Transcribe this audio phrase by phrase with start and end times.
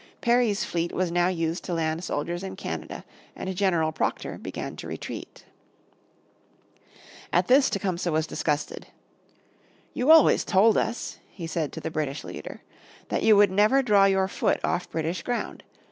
[0.19, 3.05] Perry's fleet was now used to land soldiers in Canada
[3.35, 5.45] and General Proctor began to retreat.
[7.31, 8.87] At this Tecumseh was disgusted.
[9.93, 12.63] "You always told us," he said to the British leader,
[13.09, 15.61] "that you would never draw your foot off British ground.